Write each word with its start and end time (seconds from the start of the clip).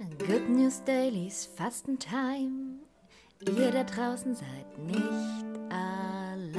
Good 0.00 0.48
News 0.48 0.82
Dailies 0.82 1.44
Fastentime. 1.44 2.78
Ihr 3.46 3.70
da 3.70 3.84
draußen 3.84 4.34
seid 4.34 4.78
nicht 4.78 5.44
allein. 5.70 6.56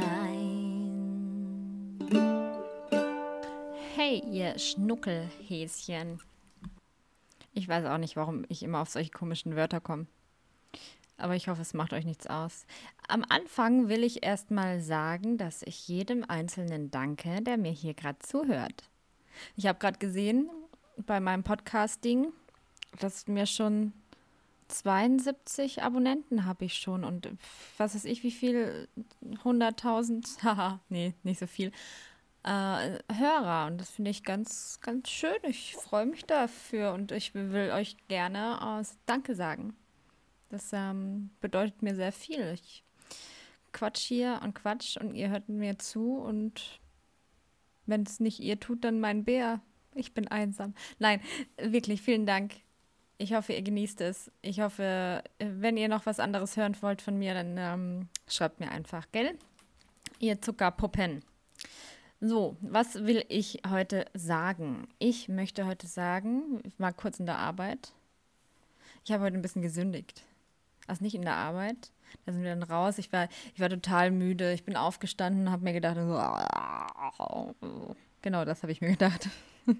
Hey, 3.95 4.21
ihr 4.31 4.59
Schnuckelhäschen. 4.59 6.19
Ich 7.55 7.67
weiß 7.67 7.85
auch 7.85 7.97
nicht, 7.97 8.15
warum 8.15 8.45
ich 8.47 8.61
immer 8.61 8.79
auf 8.79 8.89
solche 8.89 9.09
komischen 9.09 9.55
Wörter 9.55 9.81
komme. 9.81 10.05
Aber 11.17 11.35
ich 11.35 11.47
hoffe, 11.47 11.63
es 11.63 11.73
macht 11.73 11.93
euch 11.93 12.05
nichts 12.05 12.27
aus. 12.27 12.67
Am 13.07 13.25
Anfang 13.27 13.89
will 13.89 14.03
ich 14.03 14.23
erstmal 14.23 14.81
sagen, 14.81 15.39
dass 15.39 15.63
ich 15.63 15.87
jedem 15.87 16.23
Einzelnen 16.23 16.91
danke, 16.91 17.41
der 17.41 17.57
mir 17.57 17.71
hier 17.71 17.95
gerade 17.95 18.19
zuhört. 18.19 18.87
Ich 19.55 19.65
habe 19.65 19.79
gerade 19.79 19.97
gesehen 19.97 20.47
bei 21.07 21.19
meinem 21.19 21.41
Podcasting, 21.41 22.31
dass 22.99 23.27
mir 23.27 23.45
schon 23.45 23.93
72 24.67 25.83
Abonnenten 25.83 26.45
habe 26.45 26.65
ich 26.65 26.75
schon 26.75 27.03
und 27.03 27.29
was 27.77 27.95
weiß 27.95 28.05
ich, 28.05 28.23
wie 28.23 28.31
viel, 28.31 28.87
100.000, 29.43 30.43
haha, 30.43 30.79
nee, 30.89 31.13
nicht 31.23 31.39
so 31.39 31.47
viel, 31.47 31.71
äh, 32.43 32.99
Hörer. 33.13 33.67
Und 33.67 33.79
das 33.79 33.91
finde 33.91 34.11
ich 34.11 34.23
ganz, 34.23 34.79
ganz 34.81 35.09
schön. 35.09 35.37
Ich 35.43 35.75
freue 35.75 36.05
mich 36.05 36.25
dafür 36.25 36.93
und 36.93 37.11
ich 37.11 37.33
will 37.35 37.71
euch 37.71 37.97
gerne 38.07 38.81
äh, 38.81 38.85
Danke 39.05 39.35
sagen. 39.35 39.75
Das 40.49 40.71
ähm, 40.73 41.29
bedeutet 41.39 41.81
mir 41.81 41.95
sehr 41.95 42.11
viel. 42.11 42.51
Ich 42.53 42.83
quatsch 43.71 44.01
hier 44.01 44.41
und 44.43 44.53
quatsch 44.53 44.97
und 44.97 45.15
ihr 45.15 45.29
hört 45.29 45.47
mir 45.47 45.79
zu 45.79 46.17
und 46.17 46.79
wenn 47.85 48.03
es 48.03 48.19
nicht 48.19 48.39
ihr 48.39 48.59
tut, 48.59 48.83
dann 48.83 48.99
mein 48.99 49.23
Bär. 49.23 49.61
Ich 49.93 50.13
bin 50.13 50.27
einsam. 50.27 50.73
Nein, 50.99 51.21
wirklich, 51.57 52.01
vielen 52.01 52.25
Dank. 52.25 52.53
Ich 53.21 53.35
hoffe, 53.35 53.53
ihr 53.53 53.61
genießt 53.61 54.01
es. 54.01 54.31
Ich 54.41 54.61
hoffe, 54.61 55.23
wenn 55.37 55.77
ihr 55.77 55.87
noch 55.87 56.07
was 56.07 56.19
anderes 56.19 56.57
hören 56.57 56.75
wollt 56.81 57.03
von 57.03 57.19
mir, 57.19 57.35
dann 57.35 57.55
ähm, 57.55 58.09
schreibt 58.27 58.59
mir 58.59 58.71
einfach, 58.71 59.05
gell? 59.11 59.37
Ihr 60.17 60.41
Zuckerpuppen. 60.41 61.23
So, 62.19 62.57
was 62.61 62.95
will 63.05 63.23
ich 63.29 63.61
heute 63.69 64.05
sagen? 64.15 64.87
Ich 64.97 65.29
möchte 65.29 65.67
heute 65.67 65.85
sagen, 65.85 66.61
ich 66.63 66.79
war 66.79 66.93
kurz 66.93 67.19
in 67.19 67.27
der 67.27 67.37
Arbeit. 67.37 67.93
Ich 69.05 69.11
habe 69.11 69.23
heute 69.23 69.37
ein 69.37 69.43
bisschen 69.43 69.61
gesündigt. 69.61 70.25
Also 70.87 71.03
nicht 71.03 71.13
in 71.13 71.21
der 71.21 71.35
Arbeit. 71.35 71.91
Da 72.25 72.33
sind 72.33 72.41
wir 72.41 72.55
dann 72.55 72.63
raus. 72.63 72.97
Ich 72.97 73.13
war, 73.13 73.29
ich 73.53 73.59
war 73.59 73.69
total 73.69 74.09
müde. 74.09 74.51
Ich 74.51 74.63
bin 74.63 74.75
aufgestanden 74.75 75.45
und 75.45 75.51
habe 75.51 75.63
mir 75.63 75.73
gedacht, 75.73 75.95
so, 75.95 77.55
genau 78.23 78.45
das 78.45 78.63
habe 78.63 78.71
ich 78.71 78.81
mir 78.81 78.89
gedacht. 78.89 79.29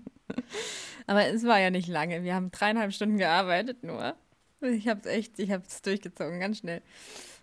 Aber 1.08 1.28
es 1.28 1.46
war 1.46 1.60
ja 1.60 1.70
nicht 1.70 1.88
lange. 1.88 2.24
Wir 2.24 2.36
haben 2.36 2.52
dreieinhalb 2.52 2.94
Stunden 2.94 3.18
gearbeitet 3.18 3.84
nur. 3.84 4.16
Ich 4.62 4.88
habe 4.88 5.02
es 5.02 5.06
echt, 5.08 5.40
ich 5.40 5.52
habe 5.52 5.64
es 5.68 5.82
durchgezogen, 5.82 6.40
ganz 6.40 6.60
schnell. 6.60 6.82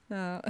Ja. 0.09 0.43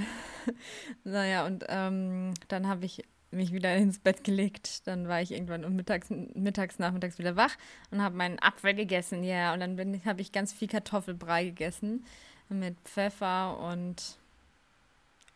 naja, 1.04 1.46
und 1.46 1.64
ähm, 1.68 2.34
dann 2.48 2.68
habe 2.68 2.84
ich 2.84 3.02
mich 3.30 3.52
wieder 3.52 3.74
ins 3.76 3.98
Bett 3.98 4.24
gelegt. 4.24 4.86
Dann 4.86 5.08
war 5.08 5.20
ich 5.20 5.32
irgendwann 5.32 5.64
um 5.64 5.74
mittags, 5.76 6.08
mittags 6.10 6.78
nachmittags 6.78 7.18
wieder 7.18 7.36
wach 7.36 7.56
und 7.90 8.02
habe 8.02 8.16
meinen 8.16 8.38
Apfel 8.38 8.74
gegessen. 8.74 9.22
Ja, 9.24 9.34
yeah. 9.34 9.54
und 9.54 9.60
dann 9.60 10.04
habe 10.04 10.20
ich 10.20 10.32
ganz 10.32 10.52
viel 10.52 10.68
Kartoffelbrei 10.68 11.46
gegessen 11.46 12.04
mit 12.48 12.78
Pfeffer 12.84 13.58
und, 13.58 14.18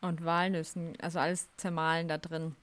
und 0.00 0.24
Walnüssen. 0.24 0.94
Also 1.00 1.18
alles 1.18 1.48
zermahlen 1.56 2.08
da 2.08 2.18
drin. 2.18 2.56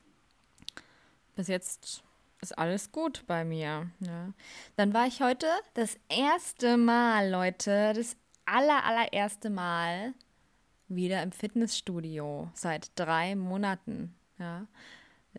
Bis 1.36 1.48
jetzt 1.48 2.04
ist 2.42 2.58
alles 2.58 2.92
gut 2.92 3.26
bei 3.28 3.44
mir. 3.44 3.90
Ja. 4.00 4.34
Dann 4.76 4.94
war 4.94 5.08
ich 5.08 5.22
heute 5.22 5.48
das 5.74 5.98
erste 6.10 6.78
Mal, 6.78 7.30
Leute, 7.30 7.94
das 7.94 8.16
aller, 8.46 8.84
allererste 8.84 9.50
Mal 9.50 10.14
wieder 10.88 11.22
im 11.22 11.32
Fitnessstudio 11.32 12.50
seit 12.54 12.92
drei 12.96 13.36
Monaten. 13.36 14.16
Ja. 14.38 14.68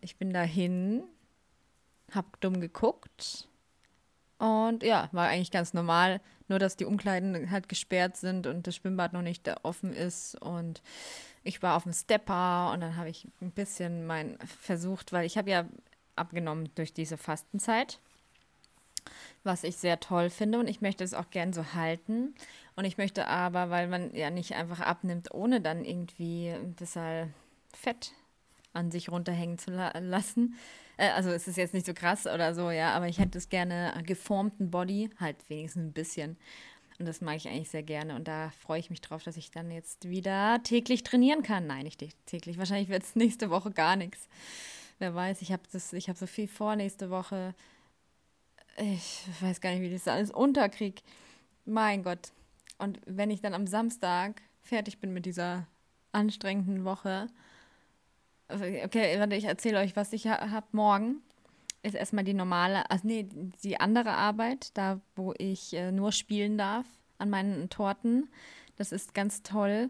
Ich 0.01 0.17
bin 0.17 0.33
dahin, 0.33 1.03
hab 2.13 2.41
dumm 2.41 2.61
geguckt 2.61 3.49
und 4.41 4.83
ja, 4.83 5.11
war 5.13 5.29
eigentlich 5.29 5.51
ganz 5.51 5.75
normal. 5.75 6.21
Nur, 6.49 6.59
dass 6.59 6.77
die 6.77 6.87
Umkleiden 6.87 7.51
halt 7.51 7.69
gesperrt 7.69 8.17
sind 8.17 8.47
und 8.47 8.67
das 8.67 8.75
Schwimmbad 8.75 9.13
noch 9.13 9.23
nicht 9.23 9.49
offen 9.65 9.93
ist. 9.93 10.35
Und 10.41 10.83
ich 11.45 11.63
war 11.63 11.77
auf 11.77 11.85
dem 11.85 11.93
Stepper 11.93 12.73
und 12.73 12.81
dann 12.81 12.97
habe 12.97 13.11
ich 13.11 13.29
ein 13.41 13.53
bisschen 13.53 14.07
mein 14.07 14.39
versucht, 14.61 15.13
weil 15.13 15.27
ich 15.27 15.37
habe 15.37 15.51
ja 15.51 15.67
abgenommen 16.17 16.71
durch 16.75 16.93
diese 16.93 17.17
Fastenzeit, 17.17 18.01
was 19.45 19.65
ich 19.65 19.77
sehr 19.77 20.01
toll 20.01 20.31
finde 20.31 20.59
und 20.59 20.69
ich 20.69 20.81
möchte 20.81 21.05
es 21.05 21.15
auch 21.15 21.31
gern 21.31 21.53
so 21.53 21.75
halten. 21.75 22.35
Und 22.77 22.85
ich 22.85 22.99
möchte 22.99 23.27
aber, 23.27 23.71
weil 23.71 23.89
man 23.89 24.15
ja 24.15 24.31
nicht 24.31 24.55
einfach 24.55 24.81
abnimmt, 24.81 25.33
ohne 25.33 25.61
dann 25.61 25.85
irgendwie 25.85 26.49
ein 26.49 26.75
bisschen 26.75 27.35
Fett 27.73 28.13
an 28.73 28.91
sich 28.91 29.11
runterhängen 29.11 29.59
zu 29.59 29.71
la 29.71 29.97
lassen. 29.99 30.57
Äh, 30.97 31.11
also 31.11 31.31
es 31.31 31.49
ist 31.49 31.57
jetzt 31.57 31.75
nicht 31.75 31.87
so 31.87 31.95
krass 31.95 32.27
oder 32.27 32.55
so, 32.55 32.71
ja, 32.71 32.93
aber 32.95 33.09
ich 33.09 33.19
hätte 33.19 33.39
es 33.39 33.49
gerne 33.49 33.93
geformten 34.07 34.71
Body, 34.71 35.11
halt 35.19 35.37
wenigstens 35.49 35.85
ein 35.85 35.93
bisschen. 35.93 36.37
Und 36.99 37.07
das 37.07 37.23
mag 37.23 37.37
ich 37.37 37.49
eigentlich 37.49 37.71
sehr 37.71 37.83
gerne. 37.83 38.15
Und 38.15 38.29
da 38.29 38.51
freue 38.51 38.79
ich 38.79 38.91
mich 38.91 39.01
drauf, 39.01 39.23
dass 39.23 39.39
ich 39.39 39.51
dann 39.51 39.71
jetzt 39.71 40.09
wieder 40.09 40.63
täglich 40.63 41.03
trainieren 41.03 41.43
kann. 41.43 41.67
Nein, 41.67 41.85
nicht 41.85 42.05
täglich. 42.27 42.59
Wahrscheinlich 42.59 42.91
wird 42.91 43.03
es 43.03 43.15
nächste 43.17 43.49
Woche 43.49 43.71
gar 43.71 43.97
nichts. 43.97 44.29
Wer 45.01 45.15
weiß, 45.15 45.41
ich 45.41 45.51
habe 45.51 45.63
hab 45.73 46.17
so 46.19 46.27
viel 46.27 46.47
vor 46.47 46.77
nächste 46.77 47.09
Woche. 47.09 47.55
Ich 48.77 49.25
weiß 49.41 49.63
gar 49.63 49.71
nicht, 49.71 49.81
wie 49.81 49.91
das 49.91 50.07
alles 50.07 50.31
unterkriege. 50.31 51.01
Mein 51.65 52.03
Gott. 52.03 52.33
Und 52.77 53.01
wenn 53.07 53.31
ich 53.31 53.41
dann 53.41 53.55
am 53.55 53.67
Samstag 53.67 54.43
fertig 54.61 54.99
bin 55.01 55.15
mit 55.15 55.25
dieser 55.25 55.67
anstrengenden 56.13 56.85
Woche, 56.85 57.29
okay, 58.51 59.19
warte, 59.19 59.37
ich 59.37 59.45
erzähle 59.45 59.79
euch, 59.79 59.97
was 59.97 60.13
ich 60.13 60.27
habe 60.27 60.67
morgen. 60.73 61.23
Ist 61.83 61.95
erstmal 61.95 62.25
die 62.25 62.35
normale, 62.35 62.91
also 62.91 63.07
nee, 63.07 63.27
die 63.65 63.81
andere 63.81 64.13
Arbeit, 64.13 64.77
da 64.77 65.01
wo 65.17 65.33
ich 65.39 65.73
äh, 65.73 65.93
nur 65.93 66.13
spielen 66.13 66.59
darf 66.59 66.85
an 67.17 67.31
meinen 67.31 67.71
Torten. 67.71 68.29
Das 68.77 68.93
ist 68.93 69.15
ganz 69.15 69.43
toll. 69.43 69.89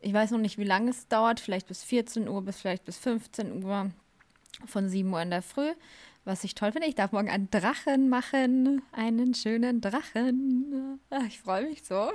Ich 0.00 0.12
weiß 0.12 0.30
noch 0.30 0.38
nicht, 0.38 0.58
wie 0.58 0.64
lange 0.64 0.90
es 0.90 1.08
dauert, 1.08 1.40
vielleicht 1.40 1.66
bis 1.66 1.82
14 1.82 2.28
Uhr, 2.28 2.42
bis 2.42 2.60
vielleicht 2.60 2.84
bis 2.84 2.98
15 2.98 3.64
Uhr 3.64 3.90
von 4.66 4.88
7 4.88 5.12
Uhr 5.12 5.22
in 5.22 5.30
der 5.30 5.42
Früh. 5.42 5.70
Was 6.24 6.42
ich 6.42 6.54
toll 6.54 6.72
finde, 6.72 6.88
ich 6.88 6.94
darf 6.94 7.12
morgen 7.12 7.28
einen 7.28 7.50
Drachen 7.50 8.08
machen. 8.08 8.82
Einen 8.92 9.34
schönen 9.34 9.82
Drachen. 9.82 10.98
Ach, 11.10 11.26
ich 11.26 11.38
freue 11.38 11.68
mich 11.68 11.84
so. 11.84 12.10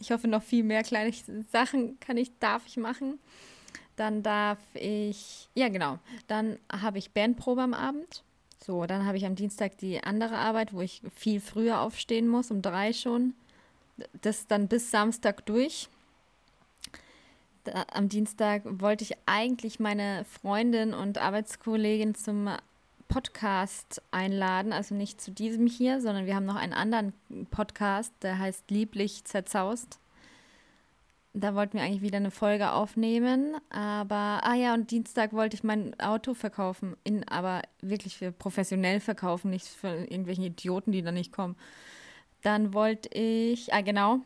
Ich 0.00 0.10
hoffe, 0.10 0.28
noch 0.28 0.42
viel 0.42 0.64
mehr 0.64 0.82
kleine 0.82 1.12
Sachen 1.50 2.00
kann 2.00 2.16
ich, 2.16 2.38
darf 2.38 2.62
ich 2.66 2.78
machen. 2.78 3.18
Dann 3.96 4.22
darf 4.22 4.58
ich, 4.74 5.50
ja 5.54 5.68
genau, 5.68 5.98
dann 6.26 6.58
habe 6.70 6.98
ich 6.98 7.10
Bandprobe 7.10 7.60
am 7.60 7.74
Abend. 7.74 8.24
So, 8.64 8.86
dann 8.86 9.04
habe 9.06 9.18
ich 9.18 9.26
am 9.26 9.34
Dienstag 9.34 9.76
die 9.78 10.02
andere 10.02 10.38
Arbeit, 10.38 10.72
wo 10.72 10.80
ich 10.80 11.02
viel 11.14 11.40
früher 11.40 11.80
aufstehen 11.80 12.28
muss, 12.28 12.50
um 12.50 12.62
drei 12.62 12.92
schon. 12.92 13.34
Das 14.22 14.46
dann 14.46 14.68
bis 14.68 14.90
Samstag 14.90 15.44
durch 15.44 15.88
am 17.92 18.08
Dienstag 18.08 18.62
wollte 18.64 19.04
ich 19.04 19.16
eigentlich 19.26 19.80
meine 19.80 20.24
Freundin 20.24 20.94
und 20.94 21.18
Arbeitskollegin 21.18 22.14
zum 22.14 22.48
Podcast 23.08 24.00
einladen, 24.10 24.72
also 24.72 24.94
nicht 24.94 25.20
zu 25.20 25.30
diesem 25.30 25.66
hier, 25.66 26.00
sondern 26.00 26.24
wir 26.24 26.34
haben 26.34 26.46
noch 26.46 26.56
einen 26.56 26.72
anderen 26.72 27.12
Podcast, 27.50 28.12
der 28.22 28.38
heißt 28.38 28.70
Lieblich 28.70 29.24
zerzaust. 29.24 29.98
Da 31.34 31.54
wollten 31.54 31.78
wir 31.78 31.84
eigentlich 31.84 32.02
wieder 32.02 32.18
eine 32.18 32.30
Folge 32.30 32.72
aufnehmen, 32.72 33.56
aber 33.70 34.40
ah 34.42 34.54
ja, 34.54 34.74
und 34.74 34.90
Dienstag 34.90 35.32
wollte 35.32 35.56
ich 35.56 35.64
mein 35.64 35.98
Auto 36.00 36.34
verkaufen, 36.34 36.96
in, 37.04 37.26
aber 37.28 37.62
wirklich 37.80 38.16
für 38.16 38.32
professionell 38.32 39.00
verkaufen, 39.00 39.50
nicht 39.50 39.66
für 39.66 39.88
irgendwelche 39.88 40.44
Idioten, 40.44 40.92
die 40.92 41.02
da 41.02 41.12
nicht 41.12 41.32
kommen. 41.32 41.56
Dann 42.42 42.74
wollte 42.74 43.08
ich, 43.10 43.72
ah 43.72 43.82
genau, 43.82 44.20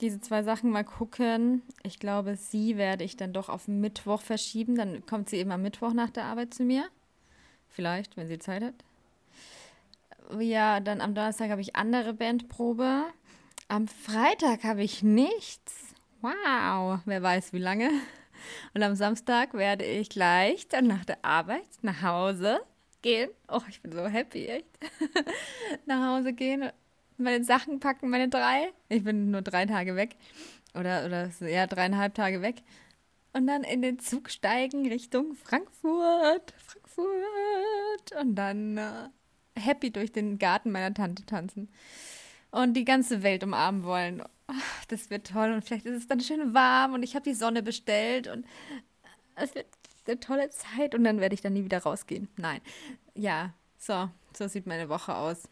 diese 0.00 0.20
zwei 0.20 0.42
Sachen 0.42 0.70
mal 0.70 0.84
gucken. 0.84 1.62
Ich 1.82 1.98
glaube, 1.98 2.36
sie 2.36 2.76
werde 2.76 3.04
ich 3.04 3.16
dann 3.16 3.32
doch 3.32 3.48
auf 3.48 3.68
Mittwoch 3.68 4.20
verschieben. 4.20 4.76
Dann 4.76 5.06
kommt 5.06 5.30
sie 5.30 5.36
eben 5.36 5.52
am 5.52 5.62
Mittwoch 5.62 5.92
nach 5.92 6.10
der 6.10 6.24
Arbeit 6.24 6.54
zu 6.54 6.64
mir. 6.64 6.84
Vielleicht, 7.68 8.16
wenn 8.16 8.28
sie 8.28 8.38
Zeit 8.38 8.62
hat. 8.62 8.74
Ja, 10.38 10.80
dann 10.80 11.00
am 11.00 11.14
Donnerstag 11.14 11.50
habe 11.50 11.60
ich 11.60 11.76
andere 11.76 12.14
Bandprobe. 12.14 13.04
Am 13.68 13.86
Freitag 13.88 14.64
habe 14.64 14.82
ich 14.82 15.02
nichts. 15.02 15.94
Wow, 16.20 17.00
wer 17.04 17.22
weiß 17.22 17.52
wie 17.52 17.58
lange. 17.58 17.90
Und 18.74 18.82
am 18.82 18.94
Samstag 18.94 19.54
werde 19.54 19.84
ich 19.84 20.08
gleich 20.08 20.68
dann 20.68 20.86
nach 20.86 21.04
der 21.04 21.24
Arbeit 21.24 21.66
nach 21.82 22.02
Hause 22.02 22.60
gehen. 23.02 23.30
Oh, 23.48 23.60
ich 23.68 23.80
bin 23.82 23.92
so 23.92 24.06
happy, 24.06 24.46
echt. 24.46 24.78
nach 25.86 26.16
Hause 26.16 26.32
gehen 26.32 26.70
meine 27.18 27.44
Sachen 27.44 27.80
packen, 27.80 28.10
meine 28.10 28.28
drei. 28.28 28.72
Ich 28.88 29.04
bin 29.04 29.30
nur 29.30 29.42
drei 29.42 29.66
Tage 29.66 29.96
weg. 29.96 30.16
Oder, 30.74 31.04
oder 31.06 31.30
ja, 31.48 31.66
dreieinhalb 31.66 32.14
Tage 32.14 32.42
weg. 32.42 32.62
Und 33.32 33.46
dann 33.46 33.64
in 33.64 33.82
den 33.82 33.98
Zug 33.98 34.30
steigen 34.30 34.86
Richtung 34.88 35.34
Frankfurt. 35.34 36.54
Frankfurt. 36.58 38.20
Und 38.20 38.34
dann 38.34 38.78
äh, 38.78 39.08
happy 39.56 39.90
durch 39.90 40.12
den 40.12 40.38
Garten 40.38 40.70
meiner 40.70 40.92
Tante 40.94 41.24
tanzen. 41.24 41.68
und 42.52 42.74
die 42.74 42.84
ganze 42.84 43.22
Welt 43.22 43.42
umarmen 43.42 43.82
wollen. 43.82 44.22
Das 44.88 45.08
wird 45.08 45.28
toll 45.28 45.52
und 45.52 45.64
vielleicht 45.64 45.86
ist 45.86 45.96
es 45.96 46.06
dann 46.06 46.20
schön 46.20 46.52
warm 46.54 46.92
und 46.92 47.02
ich 47.02 47.14
habe 47.14 47.24
die 47.24 47.34
Sonne 47.34 47.62
bestellt 47.62 48.28
und 48.28 48.44
es 49.34 49.54
wird 49.54 49.66
eine 50.06 50.20
tolle 50.20 50.50
Zeit 50.50 50.94
und 50.94 51.04
dann 51.04 51.20
werde 51.20 51.34
ich 51.34 51.40
dann 51.40 51.54
nie 51.54 51.64
wieder 51.64 51.78
rausgehen. 51.78 52.28
Nein. 52.36 52.60
Ja, 53.14 53.54
so, 53.78 54.10
so 54.36 54.46
sieht 54.48 54.66
meine 54.66 54.88
Woche 54.90 55.14
aus. 55.16 55.48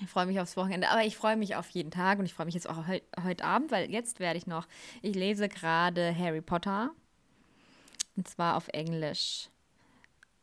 Ich 0.00 0.08
freue 0.08 0.26
mich 0.26 0.40
aufs 0.40 0.56
Wochenende, 0.56 0.88
aber 0.88 1.04
ich 1.04 1.16
freue 1.16 1.36
mich 1.36 1.54
auf 1.54 1.68
jeden 1.70 1.90
Tag 1.90 2.18
und 2.18 2.24
ich 2.24 2.34
freue 2.34 2.46
mich 2.46 2.54
jetzt 2.54 2.68
auch 2.68 2.86
heute, 2.86 3.04
heute 3.22 3.44
Abend, 3.44 3.70
weil 3.70 3.90
jetzt 3.90 4.20
werde 4.20 4.38
ich 4.38 4.46
noch, 4.46 4.66
ich 5.02 5.14
lese 5.14 5.48
gerade 5.48 6.16
Harry 6.16 6.40
Potter 6.40 6.90
und 8.16 8.26
zwar 8.26 8.56
auf 8.56 8.68
Englisch. 8.68 9.48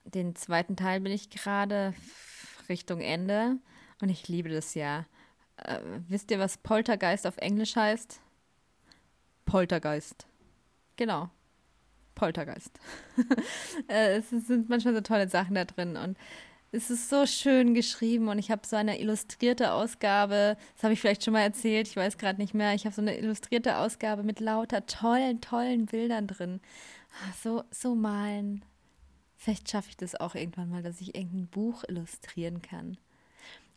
Den 0.03 0.35
zweiten 0.35 0.75
Teil 0.75 1.01
bin 1.01 1.11
ich 1.11 1.29
gerade 1.29 1.93
Richtung 2.69 3.01
Ende 3.01 3.57
und 4.01 4.09
ich 4.09 4.27
liebe 4.27 4.49
das 4.49 4.75
ja. 4.75 5.05
Äh, 5.57 5.79
wisst 6.07 6.31
ihr, 6.31 6.39
was 6.39 6.57
Poltergeist 6.57 7.27
auf 7.27 7.37
Englisch 7.37 7.75
heißt? 7.75 8.21
Poltergeist. 9.45 10.27
Genau. 10.95 11.29
Poltergeist. 12.15 12.79
äh, 13.87 14.17
es 14.17 14.29
sind 14.29 14.69
manchmal 14.69 14.93
so 14.93 15.01
tolle 15.01 15.29
Sachen 15.29 15.55
da 15.55 15.65
drin 15.65 15.95
und 15.97 16.17
es 16.71 16.89
ist 16.89 17.09
so 17.09 17.25
schön 17.25 17.73
geschrieben 17.73 18.27
und 18.27 18.37
ich 18.37 18.51
habe 18.51 18.65
so 18.65 18.75
eine 18.75 18.99
illustrierte 18.99 19.73
Ausgabe, 19.73 20.57
das 20.75 20.83
habe 20.83 20.93
ich 20.93 21.01
vielleicht 21.01 21.23
schon 21.23 21.33
mal 21.33 21.41
erzählt, 21.41 21.87
ich 21.87 21.95
weiß 21.95 22.17
gerade 22.17 22.39
nicht 22.39 22.53
mehr, 22.53 22.73
ich 22.73 22.85
habe 22.85 22.95
so 22.95 23.01
eine 23.01 23.17
illustrierte 23.17 23.77
Ausgabe 23.77 24.23
mit 24.23 24.39
lauter 24.39 24.85
tollen, 24.85 25.41
tollen 25.41 25.87
Bildern 25.87 26.27
drin. 26.27 26.59
Ah, 27.11 27.33
so, 27.41 27.63
so 27.71 27.95
malen. 27.95 28.63
Vielleicht 29.35 29.69
schaffe 29.69 29.89
ich 29.89 29.97
das 29.97 30.15
auch 30.15 30.35
irgendwann 30.35 30.69
mal, 30.69 30.83
dass 30.83 31.01
ich 31.01 31.15
irgendein 31.15 31.47
Buch 31.47 31.83
illustrieren 31.87 32.61
kann. 32.61 32.97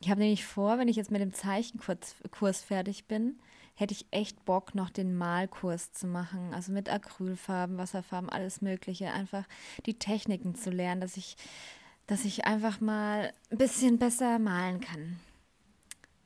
Ich 0.00 0.10
habe 0.10 0.20
nämlich 0.20 0.44
vor, 0.44 0.78
wenn 0.78 0.88
ich 0.88 0.96
jetzt 0.96 1.12
mit 1.12 1.20
dem 1.20 1.32
Zeichenkurs 1.32 2.62
fertig 2.62 3.06
bin, 3.06 3.38
hätte 3.74 3.94
ich 3.94 4.06
echt 4.10 4.44
Bock, 4.44 4.74
noch 4.74 4.90
den 4.90 5.16
Malkurs 5.16 5.92
zu 5.92 6.06
machen. 6.06 6.52
Also 6.52 6.72
mit 6.72 6.90
Acrylfarben, 6.90 7.78
Wasserfarben, 7.78 8.28
alles 8.28 8.60
Mögliche. 8.60 9.12
Einfach 9.12 9.44
die 9.86 9.98
Techniken 9.98 10.56
zu 10.56 10.70
lernen, 10.70 11.00
dass 11.00 11.16
ich 11.16 11.36
dass 12.06 12.24
ich 12.24 12.44
einfach 12.44 12.80
mal 12.80 13.32
ein 13.50 13.58
bisschen 13.58 13.98
besser 13.98 14.38
malen 14.38 14.80
kann. 14.80 15.20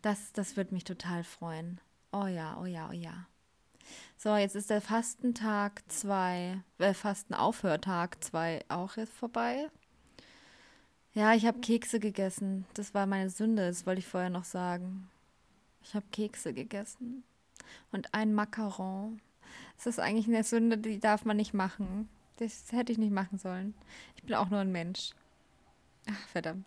Das, 0.03 0.33
das 0.33 0.57
würde 0.57 0.75
mich 0.75 0.85
total 0.85 1.25
freuen. 1.25 1.81
Oh 2.13 2.27
ja, 2.27 2.59
oh 2.61 2.67
ja, 2.67 2.89
oh 2.89 2.93
ja. 2.93 3.27
So, 4.17 4.35
jetzt 4.37 4.57
ist 4.57 4.71
der 4.71 4.81
Fastentag 4.81 5.83
2, 5.89 6.63
äh, 6.79 6.95
Fastenaufhörtag 6.95 8.23
2 8.23 8.65
auch 8.69 8.97
jetzt 8.97 9.13
vorbei. 9.13 9.69
Ja, 11.13 11.35
ich 11.35 11.47
habe 11.47 11.61
Kekse 11.61 12.01
gegessen. 12.01 12.67
Das 12.75 12.95
war 12.95 13.07
meine 13.07 13.31
Sünde, 13.31 13.69
das 13.69 13.87
wollte 13.87 14.01
ich 14.01 14.07
vorher 14.07 14.31
noch 14.31 14.45
sagen. 14.45 15.09
Ich 15.83 15.95
habe 15.95 16.07
Kekse 16.13 16.53
gegessen. 16.53 17.25
Und 17.93 18.13
ein 18.13 18.35
Macaron. 18.35 19.21
Das 19.77 19.87
ist 19.87 20.01
eigentlich 20.01 20.29
eine 20.29 20.45
Sünde, 20.45 20.79
die 20.79 20.99
darf 20.99 21.25
man 21.25 21.37
nicht 21.37 21.55
machen. 21.55 22.09
Das 22.37 22.71
hätte 22.73 22.93
ich 22.93 22.99
nicht 22.99 23.13
machen 23.13 23.39
sollen. 23.39 23.75
Ich 24.17 24.25
bin 24.25 24.35
auch 24.35 24.51
nur 24.51 24.61
ein 24.61 24.73
Mensch. 24.73 25.13
Ach, 26.09 26.29
verdammt. 26.29 26.67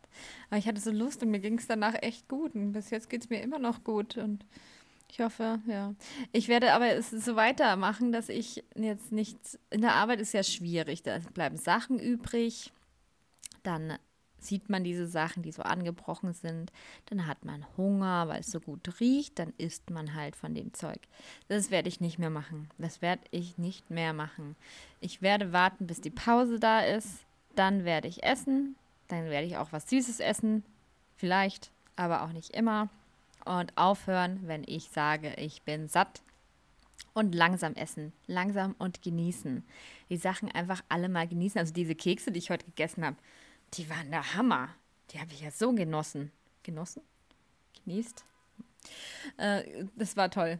Aber 0.49 0.57
ich 0.57 0.67
hatte 0.67 0.81
so 0.81 0.91
Lust 0.91 1.23
und 1.23 1.31
mir 1.31 1.39
ging 1.39 1.57
es 1.57 1.67
danach 1.67 1.95
echt 2.01 2.27
gut. 2.27 2.55
Und 2.55 2.73
bis 2.73 2.89
jetzt 2.89 3.09
geht 3.09 3.23
es 3.23 3.29
mir 3.29 3.41
immer 3.41 3.59
noch 3.59 3.83
gut. 3.83 4.17
Und 4.17 4.45
ich 5.09 5.19
hoffe, 5.21 5.59
ja. 5.65 5.95
Ich 6.31 6.47
werde 6.47 6.73
aber 6.73 6.93
es 6.93 7.09
so 7.09 7.35
weitermachen, 7.35 8.11
dass 8.11 8.29
ich 8.29 8.63
jetzt 8.75 9.11
nichts. 9.11 9.57
In 9.69 9.81
der 9.81 9.95
Arbeit 9.95 10.19
ist 10.19 10.33
ja 10.33 10.43
schwierig. 10.43 11.03
Da 11.03 11.19
bleiben 11.33 11.57
Sachen 11.57 11.99
übrig. 11.99 12.71
Dann 13.63 13.97
sieht 14.41 14.69
man 14.69 14.83
diese 14.83 15.07
Sachen, 15.07 15.43
die 15.43 15.51
so 15.51 15.63
angebrochen 15.63 16.33
sind. 16.33 16.71
Dann 17.07 17.27
hat 17.27 17.43
man 17.43 17.65
Hunger, 17.77 18.27
weil 18.27 18.41
es 18.41 18.51
so 18.51 18.59
gut 18.59 18.99
riecht. 18.99 19.39
Dann 19.39 19.53
isst 19.57 19.89
man 19.89 20.15
halt 20.15 20.35
von 20.35 20.53
dem 20.53 20.73
Zeug. 20.73 20.99
Das 21.47 21.71
werde 21.71 21.89
ich 21.89 22.01
nicht 22.01 22.19
mehr 22.19 22.29
machen. 22.29 22.69
Das 22.77 23.01
werde 23.01 23.23
ich 23.31 23.57
nicht 23.57 23.89
mehr 23.89 24.13
machen. 24.13 24.55
Ich 24.99 25.21
werde 25.21 25.53
warten, 25.53 25.87
bis 25.87 26.01
die 26.01 26.09
Pause 26.09 26.59
da 26.59 26.81
ist. 26.81 27.25
Dann 27.55 27.83
werde 27.83 28.07
ich 28.07 28.23
essen. 28.23 28.75
Dann 29.09 29.25
werde 29.25 29.45
ich 29.45 29.57
auch 29.57 29.73
was 29.73 29.89
Süßes 29.89 30.21
essen. 30.21 30.63
Vielleicht, 31.17 31.71
aber 31.97 32.23
auch 32.23 32.31
nicht 32.31 32.51
immer. 32.51 32.89
Und 33.43 33.77
aufhören, 33.77 34.39
wenn 34.43 34.63
ich 34.65 34.89
sage, 34.89 35.33
ich 35.35 35.63
bin 35.63 35.87
satt. 35.87 36.21
Und 37.13 37.35
langsam 37.35 37.73
essen. 37.73 38.13
Langsam 38.27 38.75
und 38.77 39.01
genießen. 39.01 39.65
Die 40.09 40.17
Sachen 40.17 40.49
einfach 40.51 40.83
alle 40.87 41.09
mal 41.09 41.27
genießen. 41.27 41.59
Also 41.59 41.73
diese 41.73 41.95
Kekse, 41.95 42.31
die 42.31 42.39
ich 42.39 42.51
heute 42.51 42.65
gegessen 42.65 43.03
habe, 43.03 43.17
die 43.73 43.89
waren 43.89 44.11
der 44.11 44.35
Hammer. 44.35 44.69
Die 45.11 45.19
habe 45.19 45.31
ich 45.33 45.41
ja 45.41 45.51
so 45.51 45.73
genossen. 45.73 46.31
Genossen? 46.63 47.01
Genießt? 47.83 48.23
Äh, 49.37 49.85
das 49.95 50.15
war 50.15 50.29
toll. 50.29 50.59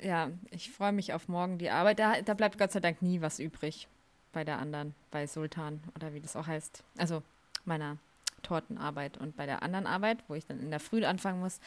Ja, 0.00 0.30
ich 0.50 0.70
freue 0.70 0.92
mich 0.92 1.14
auf 1.14 1.28
morgen 1.28 1.58
die 1.58 1.70
Arbeit. 1.70 1.98
Da, 1.98 2.20
da 2.20 2.34
bleibt 2.34 2.58
Gott 2.58 2.72
sei 2.72 2.80
Dank 2.80 3.00
nie 3.00 3.20
was 3.20 3.38
übrig 3.38 3.88
bei 4.32 4.44
der 4.44 4.58
anderen, 4.58 4.94
bei 5.10 5.26
Sultan 5.26 5.82
oder 5.94 6.12
wie 6.12 6.20
das 6.20 6.36
auch 6.36 6.46
heißt. 6.46 6.84
Also 6.98 7.22
meiner 7.66 7.98
Tortenarbeit 8.42 9.16
und 9.18 9.36
bei 9.36 9.46
der 9.46 9.62
anderen 9.62 9.86
Arbeit, 9.86 10.18
wo 10.28 10.34
ich 10.34 10.46
dann 10.46 10.60
in 10.60 10.70
der 10.70 10.80
Früh 10.80 11.04
anfangen 11.04 11.40
muss, 11.40 11.60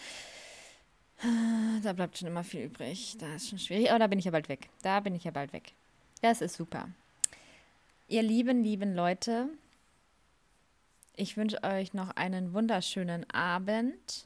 da 1.84 1.94
bleibt 1.94 2.18
schon 2.18 2.28
immer 2.28 2.44
viel 2.44 2.66
übrig. 2.66 3.18
Da 3.20 3.36
ist 3.36 3.50
schon 3.50 3.60
schwierig, 3.60 3.90
aber 3.90 4.00
da 4.00 4.08
bin 4.08 4.20
ich 4.20 4.26
ja 4.26 4.32
bald 4.32 4.50
weg. 4.50 4.70
Da 4.82 5.00
bin 5.00 5.16
ich 5.16 5.24
ja 5.24 5.32
bald 5.32 5.54
weg. 5.54 5.74
Das 6.22 6.42
ist 6.42 6.56
super. 6.56 6.90
Ihr 8.08 8.24
lieben, 8.24 8.64
lieben 8.64 8.96
Leute, 8.96 9.50
ich 11.16 11.36
wünsche 11.36 11.62
euch 11.64 11.94
noch 11.94 12.12
einen 12.16 12.54
wunderschönen 12.54 13.30
Abend. 13.30 14.26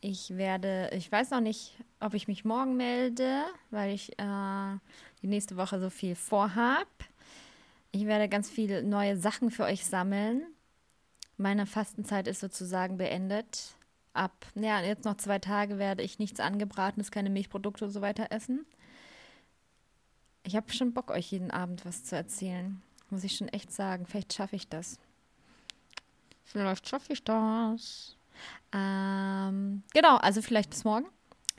Ich 0.00 0.36
werde, 0.36 0.90
ich 0.92 1.10
weiß 1.10 1.30
noch 1.30 1.40
nicht, 1.40 1.72
ob 2.00 2.14
ich 2.14 2.28
mich 2.28 2.44
morgen 2.44 2.76
melde, 2.76 3.44
weil 3.70 3.94
ich 3.94 4.18
äh, 4.18 4.76
die 5.22 5.28
nächste 5.28 5.56
Woche 5.56 5.80
so 5.80 5.88
viel 5.88 6.14
vorhab. 6.14 6.88
Ich 7.92 8.06
werde 8.06 8.28
ganz 8.28 8.50
viele 8.50 8.82
neue 8.82 9.16
Sachen 9.16 9.50
für 9.50 9.64
euch 9.64 9.86
sammeln. 9.86 10.46
Meine 11.36 11.66
Fastenzeit 11.66 12.28
ist 12.28 12.40
sozusagen 12.40 12.96
beendet. 12.96 13.74
Ab, 14.14 14.46
ja, 14.54 14.80
jetzt 14.80 15.04
noch 15.04 15.18
zwei 15.18 15.38
Tage 15.38 15.78
werde 15.78 16.02
ich 16.02 16.18
nichts 16.18 16.40
angebratenes, 16.40 17.10
keine 17.10 17.28
Milchprodukte 17.28 17.84
und 17.84 17.90
so 17.90 18.00
weiter 18.00 18.28
essen. 18.30 18.64
Ich 20.42 20.56
habe 20.56 20.72
schon 20.72 20.94
Bock, 20.94 21.10
euch 21.10 21.32
jeden 21.32 21.50
Abend 21.50 21.84
was 21.84 22.04
zu 22.04 22.16
erzählen. 22.16 22.80
Muss 23.10 23.24
ich 23.24 23.36
schon 23.36 23.48
echt 23.48 23.72
sagen. 23.72 24.06
Vielleicht 24.06 24.32
schaffe 24.32 24.56
ich 24.56 24.68
das. 24.68 24.98
Vielleicht 26.44 26.88
schaffe 26.88 27.12
ich 27.12 27.22
das. 27.24 28.16
Ähm, 28.72 29.82
genau, 29.92 30.16
also 30.16 30.42
vielleicht 30.42 30.70
bis 30.70 30.84
morgen. 30.84 31.06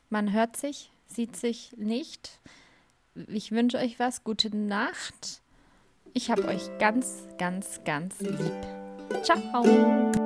Man 0.09 0.31
hört 0.31 0.55
sich, 0.57 0.89
sieht 1.05 1.35
sich 1.35 1.75
nicht. 1.77 2.39
Ich 3.27 3.51
wünsche 3.51 3.77
euch 3.77 3.99
was. 3.99 4.23
Gute 4.23 4.55
Nacht. 4.55 5.41
Ich 6.13 6.31
habe 6.31 6.45
euch 6.45 6.65
ganz, 6.79 7.27
ganz, 7.37 7.81
ganz 7.83 8.19
lieb. 8.21 8.76
Ciao. 9.23 10.16